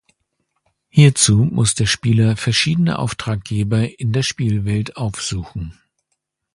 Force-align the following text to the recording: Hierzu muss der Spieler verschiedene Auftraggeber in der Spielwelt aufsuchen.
Hierzu 0.89 1.45
muss 1.45 1.75
der 1.75 1.85
Spieler 1.85 2.35
verschiedene 2.35 2.97
Auftraggeber 2.97 3.99
in 3.99 4.11
der 4.13 4.23
Spielwelt 4.23 4.97
aufsuchen. 4.97 5.79